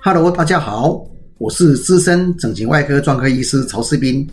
[0.00, 1.04] Hello，大家好，
[1.38, 4.26] 我是资深整形外科专科医师曹世斌。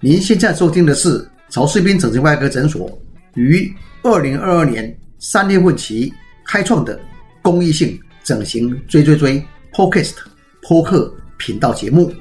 [0.00, 2.90] 您现在收听的是曹世斌整形外科诊所
[3.34, 6.12] 于二零二二年三月份起
[6.44, 6.98] 开创的
[7.42, 9.40] 公益性整形追追追
[9.72, 10.14] Podcast
[10.62, 12.12] 播客频道节目。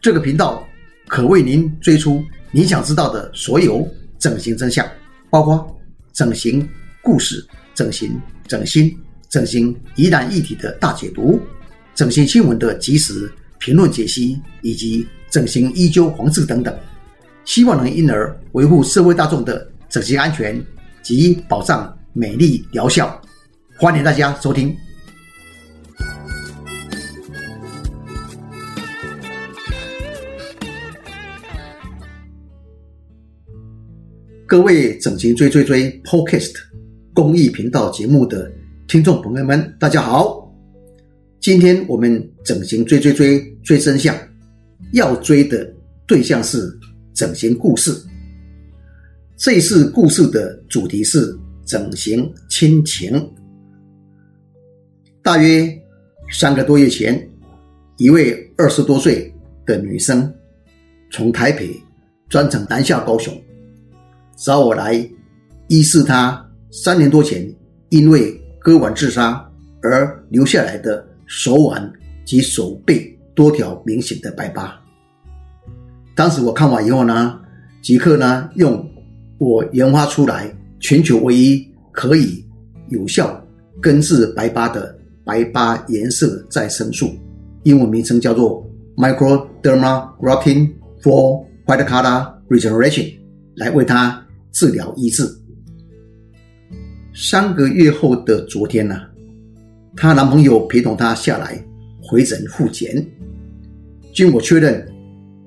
[0.00, 0.66] 这个频道
[1.06, 3.86] 可为您追出你想知道的所有
[4.18, 4.84] 整形真相，
[5.28, 5.78] 包括
[6.12, 6.68] 整形
[7.02, 8.92] 故事、整形整形、
[9.30, 11.40] 整形疑难议题的大解读。
[11.94, 16.76] 整形新闻的及时评论解析，以及整形医纠黄字等等，
[17.44, 20.60] 希望能因而维护社会大众的整形安全
[21.00, 23.22] 及保障美丽疗效。
[23.76, 24.76] 欢迎大家收听。
[34.44, 36.54] 各位整形追追追 Podcast
[37.14, 38.50] 公益频道节目的
[38.90, 40.52] 听众朋友们，大家好。
[41.38, 44.12] 今天我们整形追追追追真相，
[44.94, 45.72] 要追的
[46.08, 46.76] 对象是
[47.14, 47.96] 整形故事。
[49.36, 51.32] 这次故事的主题是
[51.64, 53.32] 整形亲情。
[55.22, 55.72] 大约
[56.32, 57.30] 三个多月前，
[57.96, 59.32] 一位二十多岁
[59.64, 60.34] 的女生
[61.12, 61.80] 从台北
[62.28, 63.40] 专程南下高雄，
[64.36, 64.94] 找我来
[65.68, 67.48] 医治她三年多前
[67.90, 69.44] 因为割腕自杀
[69.82, 71.04] 而留下来的。
[71.32, 71.92] 手腕
[72.24, 74.76] 及手背多条明显的白疤。
[76.16, 77.38] 当时我看完以后呢，
[77.80, 78.84] 即刻呢用
[79.38, 82.44] 我研发出来全球唯一可以
[82.88, 83.40] 有效
[83.80, 84.92] 根治白疤的
[85.24, 87.14] 白疤颜色再生素，
[87.62, 93.14] 英文名称叫做 Microderma Grafting for White Color Regeneration，
[93.54, 95.22] 来为它治疗医治。
[97.22, 98.98] 三个月后的昨天呢？
[99.94, 101.62] 她男朋友陪同她下来
[102.00, 103.06] 回诊复检，
[104.14, 104.90] 经我确认，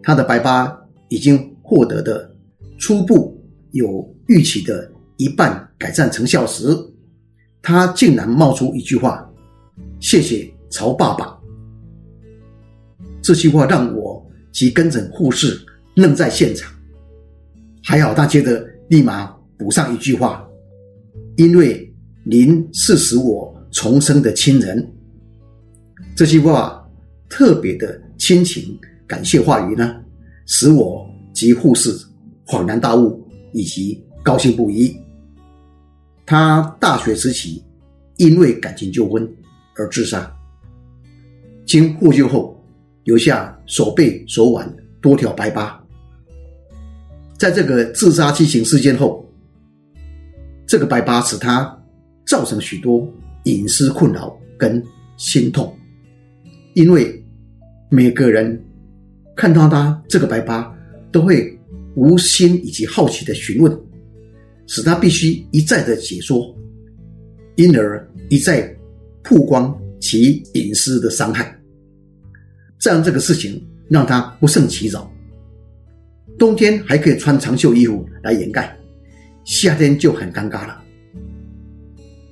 [0.04, 0.72] 她的白疤
[1.10, 2.32] 已经获得的
[2.78, 4.88] 初步有预期的
[5.18, 6.68] 一半改善成效时，
[7.60, 9.28] 她竟然冒出一句话
[10.00, 11.36] ：“谢谢曹爸爸。”
[13.20, 15.60] 这句话让我及跟诊护士
[15.96, 16.72] 愣在现场。
[17.84, 19.26] 还好她接着立马
[19.58, 20.43] 补上一句话
[21.38, 24.88] ：“因为您是使我。”重生的亲人，
[26.16, 26.88] 这句话
[27.28, 29.96] 特别的亲情感谢话语呢，
[30.46, 31.90] 使我及护士
[32.46, 34.96] 恍然大悟以及高兴不已。
[36.24, 37.64] 他大学时期
[38.18, 39.28] 因为感情纠纷
[39.76, 40.32] 而自杀，
[41.66, 42.64] 经获救后
[43.06, 44.72] 留下手背、手腕
[45.02, 45.84] 多条白疤。
[47.40, 49.28] 在这个自杀激情事件后，
[50.74, 51.80] 这个白疤使他
[52.26, 53.08] 造成许多。
[53.44, 54.84] 隐私困扰跟
[55.18, 55.72] 心痛，
[56.74, 57.24] 因为
[57.92, 58.60] 每个人
[59.36, 60.74] 看到他这个白疤，
[61.12, 61.56] 都会
[61.94, 63.80] 无心以及好奇的询问，
[64.66, 66.56] 使他必须一再的解说，
[67.56, 68.76] 因而一再
[69.22, 71.56] 曝光其隐私的伤害。
[72.80, 75.08] 这样这个事情让他不胜其扰。
[76.40, 78.76] 冬天还可以穿长袖衣服来掩盖，
[79.44, 80.84] 夏天就很尴尬了。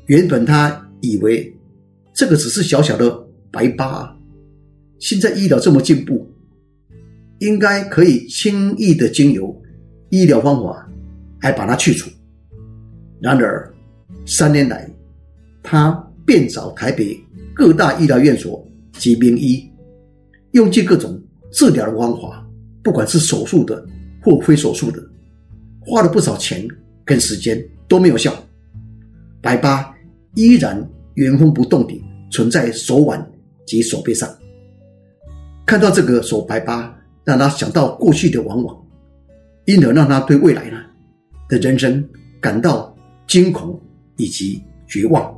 [0.06, 0.88] 原本他。
[1.04, 1.52] 以为
[2.14, 3.10] 这个只是小小的
[3.52, 4.16] 白疤，
[5.00, 6.32] 现在医疗这么进步，
[7.40, 9.60] 应该可以轻易的经由
[10.12, 10.88] 医疗方法
[11.42, 12.08] 来把它去除。
[13.20, 13.74] 然而
[14.28, 14.88] 三年来，
[15.64, 15.92] 他
[16.24, 17.20] 遍找台北
[17.52, 18.64] 各大医疗院所
[18.94, 19.68] 及名医，
[20.52, 21.20] 用尽各种
[21.52, 22.48] 治疗的方法，
[22.84, 23.84] 不管是手术的
[24.22, 25.04] 或非手术的，
[25.80, 26.68] 花了不少钱
[27.06, 28.34] 跟时间都没有效，
[29.42, 29.94] 白疤。
[30.36, 32.02] 依然原封不动地
[32.32, 33.32] 存在手腕
[33.66, 34.30] 及手背上。
[35.66, 38.82] 看到这个手白疤，让他想到过去的往往，
[39.66, 40.78] 因而让他对未来呢
[41.50, 42.02] 的人生
[42.40, 42.96] 感到
[43.28, 43.78] 惊恐
[44.16, 45.38] 以及绝望。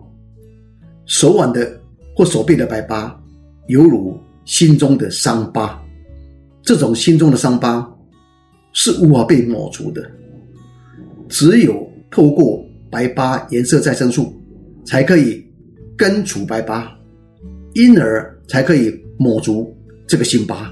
[1.05, 1.81] 手腕的
[2.15, 3.19] 或手背的白疤，
[3.67, 5.83] 犹如心中的伤疤。
[6.61, 7.91] 这种心中的伤疤
[8.73, 10.07] 是无法被抹除的，
[11.27, 14.33] 只有透过白疤颜色再生素。
[14.85, 15.41] 才可以
[15.95, 16.93] 根除白疤，
[17.73, 19.73] 因而才可以抹除
[20.05, 20.69] 这个新疤，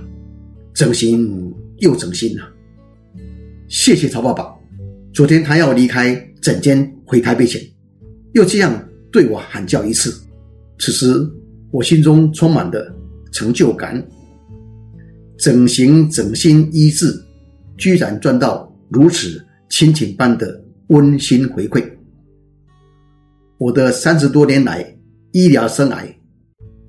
[0.74, 2.44] 整形又整形了。
[3.70, 4.54] 谢谢曹爸爸，
[5.14, 7.62] 昨天他要离开诊间回台北前，
[8.34, 10.14] 又这样对我喊叫一次。
[10.78, 11.26] 此时
[11.72, 12.94] 我心中充满了
[13.32, 14.06] 成就感，
[15.38, 17.18] 整形整心医治，
[17.78, 19.42] 居然赚到如此
[19.72, 21.82] 亲情般的温馨回馈。
[23.58, 24.86] 我的三十多年来
[25.32, 26.06] 医疗生涯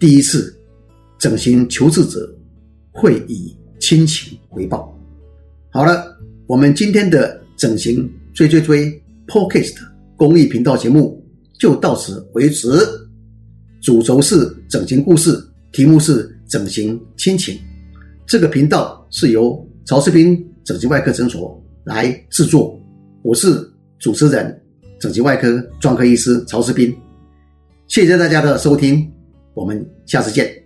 [0.01, 0.53] 第一次
[1.17, 2.29] 整形求治者
[2.91, 4.93] 会以亲情回报。
[5.71, 6.05] 好了，
[6.47, 9.77] 我们今天的整形追追追 Podcast
[10.17, 11.25] 公益频道节目
[11.61, 12.69] 就到此为止。
[13.81, 15.41] 主轴是整形故事，
[15.71, 17.57] 题目是整形亲情。
[18.27, 22.81] 这个频道是由曹世斌整形外科诊所来制作，
[23.23, 23.69] 我是
[23.99, 24.57] 主持人。
[25.01, 26.97] 整形外科专科医师曹世斌，
[27.89, 29.13] 谢谢大家的收听，
[29.53, 30.63] 我们下次见。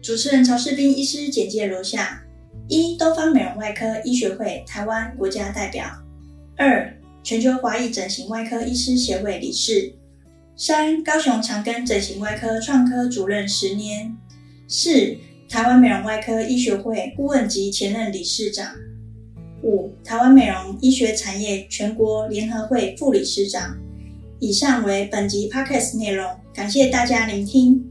[0.00, 2.22] 主持人曹世斌医师简介如下：
[2.68, 5.84] 一、东方美容外科医学会台湾国家代表；
[6.56, 9.92] 二、全球华裔整形外科医师协会理事；
[10.56, 14.16] 三、高雄长庚整形外科创科主任十年；
[14.66, 15.14] 四、
[15.48, 18.66] 台湾美容外科医学会顾问及前任理事长。
[19.62, 23.78] 五、台湾美容医学产业全国联合会副理事长。
[24.40, 27.90] 以上为本集 podcast 内容，感谢大家聆听。